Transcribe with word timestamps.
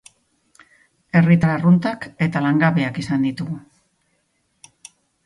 Herritar 1.19 1.51
arruntak 1.55 2.07
eta 2.27 2.41
langabeak 2.45 2.97
izan 3.03 3.27
ditugu. 3.29 3.59